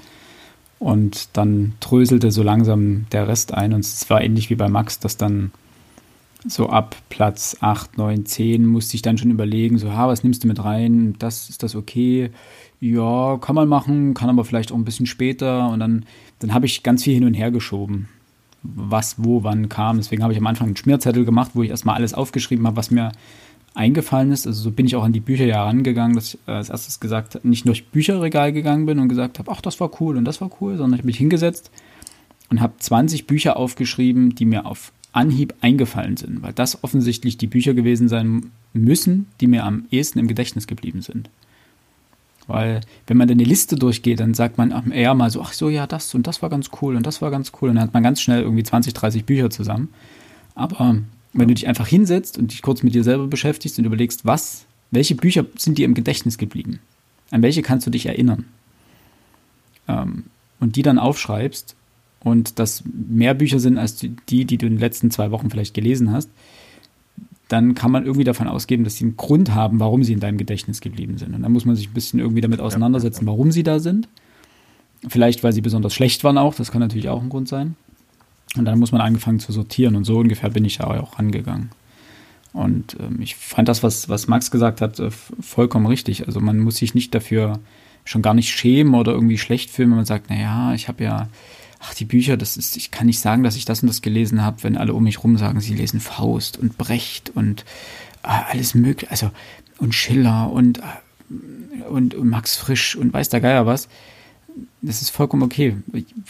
[0.79, 3.73] Und dann tröselte so langsam der Rest ein.
[3.73, 5.51] Und es war ähnlich wie bei Max, dass dann
[6.47, 10.43] so ab Platz 8, 9, 10 musste ich dann schon überlegen, so, ha, was nimmst
[10.43, 11.15] du mit rein?
[11.17, 12.29] Das ist das okay?
[12.79, 15.69] Ja, kann man machen, kann aber vielleicht auch ein bisschen später.
[15.69, 16.05] Und dann,
[16.39, 18.09] dann habe ich ganz viel hin und her geschoben,
[18.61, 19.97] was, wo, wann kam.
[19.97, 22.91] Deswegen habe ich am Anfang einen Schmierzettel gemacht, wo ich erstmal alles aufgeschrieben habe, was
[22.91, 23.11] mir
[23.75, 24.47] eingefallen ist.
[24.47, 26.99] Also so bin ich auch an die Bücher ja rangegangen, dass ich äh, als erstes
[26.99, 30.41] gesagt nicht durch Bücherregal gegangen bin und gesagt habe, ach, das war cool und das
[30.41, 31.71] war cool, sondern ich habe mich hingesetzt
[32.49, 37.47] und habe 20 Bücher aufgeschrieben, die mir auf Anhieb eingefallen sind, weil das offensichtlich die
[37.47, 41.29] Bücher gewesen sein müssen, die mir am ehesten im Gedächtnis geblieben sind.
[42.47, 45.69] Weil, wenn man dann eine Liste durchgeht, dann sagt man eher mal so, ach so,
[45.69, 47.69] ja, das und das war ganz cool und das war ganz cool.
[47.69, 49.89] Und dann hat man ganz schnell irgendwie 20, 30 Bücher zusammen.
[50.53, 50.97] Aber
[51.35, 54.65] wenn du dich einfach hinsetzt und dich kurz mit dir selber beschäftigst und überlegst, was,
[54.91, 56.79] welche Bücher sind dir im Gedächtnis geblieben?
[57.31, 58.45] An welche kannst du dich erinnern?
[59.87, 60.25] Ähm,
[60.59, 61.75] und die dann aufschreibst
[62.21, 65.73] und das mehr Bücher sind als die, die du in den letzten zwei Wochen vielleicht
[65.73, 66.29] gelesen hast,
[67.49, 70.37] dann kann man irgendwie davon ausgehen, dass sie einen Grund haben, warum sie in deinem
[70.37, 71.35] Gedächtnis geblieben sind.
[71.35, 74.07] Und dann muss man sich ein bisschen irgendwie damit auseinandersetzen, warum sie da sind.
[75.07, 77.75] Vielleicht, weil sie besonders schlecht waren auch, das kann natürlich auch ein Grund sein.
[78.57, 81.71] Und dann muss man angefangen zu sortieren und so ungefähr bin ich da auch rangegangen.
[82.53, 86.25] Und ähm, ich fand das, was, was Max gesagt hat, äh, vollkommen richtig.
[86.27, 87.59] Also man muss sich nicht dafür
[88.05, 91.27] schon gar nicht schämen oder irgendwie schlecht fühlen, wenn man sagt, naja, ich habe ja,
[91.79, 94.41] ach, die Bücher, das ist, ich kann nicht sagen, dass ich das und das gelesen
[94.41, 97.65] habe, wenn alle um mich rum sagen, sie lesen Faust und Brecht und
[98.23, 99.31] äh, alles mögliche, also
[99.79, 103.89] und Schiller und, äh, und, und Max Frisch und weiß der Geier was
[104.81, 105.77] das ist vollkommen okay.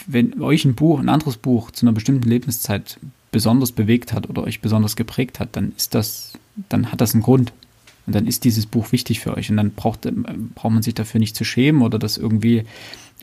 [0.08, 3.00] Wenn euch ein Buch, ein anderes Buch zu einer bestimmten Lebenszeit
[3.32, 6.34] besonders bewegt hat oder euch besonders geprägt hat, dann ist das,
[6.70, 7.54] dann hat das einen Grund.
[8.08, 9.50] Und dann ist dieses Buch wichtig für euch.
[9.50, 10.08] Und dann braucht,
[10.56, 12.64] braucht man sich dafür nicht zu schämen oder das irgendwie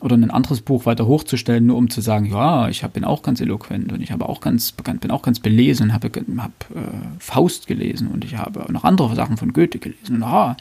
[0.03, 3.39] oder ein anderes Buch weiter hochzustellen, nur um zu sagen, ja, ich bin auch ganz
[3.39, 6.81] eloquent und ich habe auch ganz bin auch ganz belesen und habe hab, äh,
[7.19, 10.17] Faust gelesen und ich habe noch andere Sachen von Goethe gelesen.
[10.17, 10.57] Und, aha,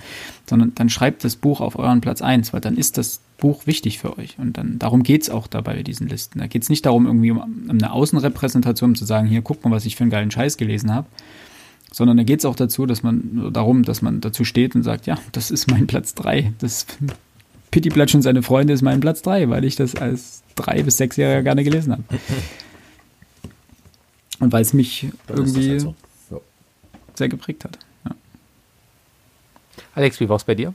[0.49, 3.99] sondern dann schreibt das Buch auf euren Platz eins, weil dann ist das Buch wichtig
[3.99, 4.39] für euch.
[4.39, 6.39] Und dann darum geht's auch dabei bei diesen Listen.
[6.39, 9.73] Da geht's nicht darum, irgendwie um, um eine Außenrepräsentation, um zu sagen, hier, guck mal,
[9.73, 11.09] was ich für einen geilen Scheiß gelesen habe,
[11.93, 15.19] sondern da geht's auch dazu, dass man darum, dass man dazu steht und sagt, ja,
[15.33, 16.53] das ist mein Platz drei.
[16.61, 16.87] Das
[17.73, 21.43] Pittiplatsch und seine Freunde ist mein Platz 3, weil ich das als drei- bis sechsjähriger
[21.43, 22.05] gerne gelesen habe.
[24.39, 25.95] Und weil es mich Dann irgendwie halt so.
[26.31, 26.37] ja.
[27.15, 27.79] sehr geprägt hat.
[28.05, 28.13] Ja.
[29.95, 30.75] Alex, wie war es bei dir?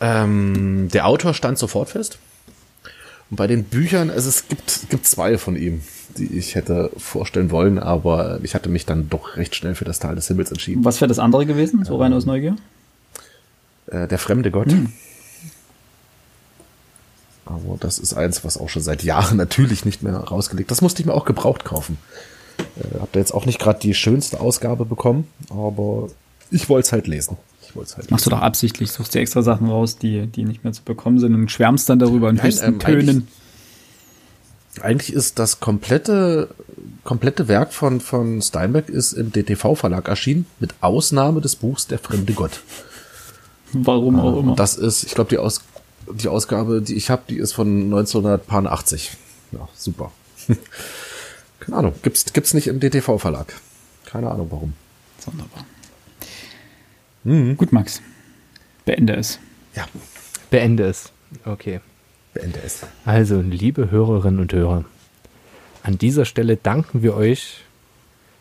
[0.00, 2.18] Ähm, der Autor stand sofort fest.
[3.30, 5.82] Und bei den Büchern, also es gibt, gibt zwei von ihm,
[6.16, 9.98] die ich hätte vorstellen wollen, aber ich hatte mich dann doch recht schnell für das
[10.00, 10.84] Tal des Himmels entschieden.
[10.84, 12.56] Was wäre das andere gewesen, so rein aus Neugier?
[13.90, 14.70] Äh, der fremde Gott.
[14.70, 14.92] Hm.
[17.46, 20.70] Aber das ist eins, was auch schon seit Jahren natürlich nicht mehr rausgelegt.
[20.70, 21.98] Das musste ich mir auch gebraucht kaufen.
[22.58, 26.08] Äh, hab da jetzt auch nicht gerade die schönste Ausgabe bekommen, aber
[26.50, 27.36] ich wollte es halt lesen.
[27.62, 28.24] Ich halt Machst lesen.
[28.24, 31.34] du doch absichtlich, suchst dir extra Sachen raus, die, die nicht mehr zu bekommen sind
[31.34, 33.08] und schwärmst dann darüber in Nein, höchsten ähm, Tönen.
[33.08, 36.48] Eigentlich, eigentlich ist das komplette,
[37.04, 42.32] komplette Werk von, von Steinbeck ist im DTV-Verlag erschienen, mit Ausnahme des Buchs Der fremde
[42.32, 42.60] Gott.
[43.72, 44.56] Warum auch immer.
[44.56, 45.60] Das ist, ich glaube, die Aus
[46.12, 49.12] die Ausgabe, die ich habe, die ist von 1980.
[49.52, 50.12] Ja, super.
[51.60, 51.94] Keine Ahnung.
[52.02, 53.54] Gibt's, gibt's nicht im DTV-Verlag.
[54.06, 54.72] Keine Ahnung warum.
[55.18, 55.64] Sonderbar.
[57.24, 57.56] Mhm.
[57.56, 58.00] Gut, Max.
[58.84, 59.38] Beende es.
[59.74, 59.86] Ja.
[60.50, 61.12] Beende es.
[61.44, 61.80] Okay.
[62.32, 62.80] Beende es.
[63.04, 64.84] Also, liebe Hörerinnen und Hörer,
[65.82, 67.64] an dieser Stelle danken wir euch.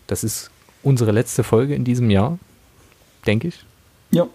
[0.08, 0.50] Das ist
[0.82, 2.40] unsere letzte Folge in diesem Jahr,
[3.26, 3.66] denke ich.
[4.12, 4.28] Ja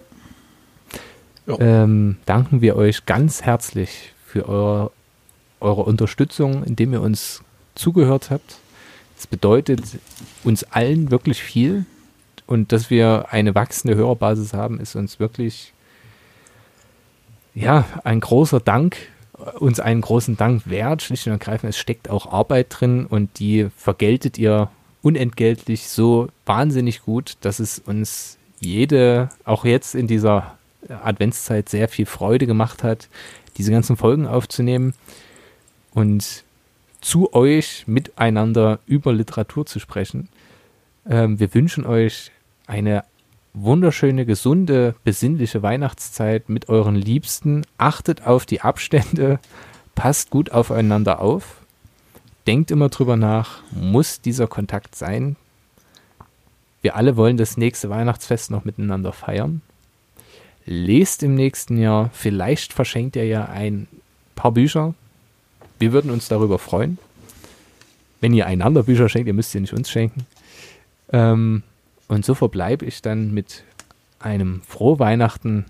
[1.46, 4.90] ähm, danken wir euch ganz herzlich für eure,
[5.61, 7.42] eure Unterstützung, indem ihr uns
[7.74, 8.59] zugehört habt.
[9.18, 9.80] Es bedeutet
[10.42, 11.87] uns allen wirklich viel
[12.46, 15.72] und dass wir eine wachsende Hörerbasis haben, ist uns wirklich
[17.54, 18.96] ja ein großer Dank,
[19.59, 21.02] uns einen großen Dank wert.
[21.02, 24.70] Schlicht und ergreifend, es steckt auch Arbeit drin und die vergeltet ihr
[25.02, 30.57] unentgeltlich so wahnsinnig gut, dass es uns jede, auch jetzt in dieser
[30.88, 33.09] Adventszeit sehr viel Freude gemacht hat,
[33.57, 34.94] diese ganzen Folgen aufzunehmen
[35.92, 36.44] und
[37.01, 40.29] zu euch miteinander über Literatur zu sprechen.
[41.09, 42.31] Ähm, wir wünschen euch
[42.66, 43.05] eine
[43.53, 47.64] wunderschöne, gesunde, besinnliche Weihnachtszeit mit euren Liebsten.
[47.79, 49.38] Achtet auf die Abstände,
[49.94, 51.59] passt gut aufeinander auf.
[52.47, 55.37] Denkt immer drüber nach, muss dieser Kontakt sein?
[56.83, 59.62] Wir alle wollen das nächste Weihnachtsfest noch miteinander feiern
[60.66, 62.11] lest im nächsten Jahr.
[62.12, 63.87] Vielleicht verschenkt ihr ja ein
[64.35, 64.94] paar Bücher.
[65.79, 66.98] Wir würden uns darüber freuen.
[68.20, 70.27] Wenn ihr einander Bücher schenkt, ihr müsst sie nicht uns schenken.
[71.12, 71.62] Ähm,
[72.09, 73.64] und so verbleibe ich dann mit
[74.18, 75.66] einem frohe Weihnachten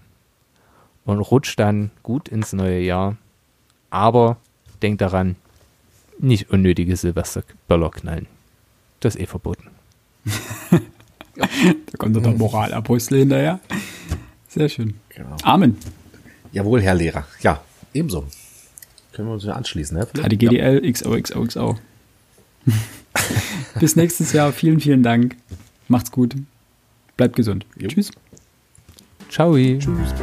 [1.05, 3.17] und rutscht dann gut ins neue Jahr.
[3.91, 4.37] Aber
[4.83, 5.37] denkt daran,
[6.19, 8.27] nicht unnötige Silvesterböller knallen.
[9.01, 9.69] Das ist eh verboten.
[11.37, 13.61] da kommt der Moralapostel hinterher.
[14.55, 14.95] Sehr schön.
[15.09, 15.37] Genau.
[15.43, 15.77] Amen.
[16.53, 17.27] Jawohl, Herr Lehrer.
[17.41, 17.61] Ja,
[17.93, 18.25] ebenso.
[19.13, 20.07] Können wir uns ja anschließen, ne?
[20.07, 20.93] HDGDL, ja.
[20.93, 21.77] XOXOXO.
[23.81, 24.53] Bis nächstes Jahr.
[24.53, 25.37] Vielen, vielen Dank.
[25.89, 26.37] Macht's gut.
[27.17, 27.67] Bleibt gesund.
[27.77, 27.89] Jo.
[27.89, 28.13] Tschüss.
[29.29, 29.55] Ciao.
[29.55, 30.15] Tschüss.